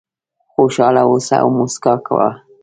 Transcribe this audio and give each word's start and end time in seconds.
خوشاله 0.51 1.01
اوسه 1.11 1.35
او 1.43 1.49
موسکا 1.57 1.93
کوه. 2.05 2.29